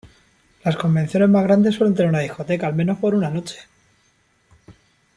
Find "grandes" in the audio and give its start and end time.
1.43-1.75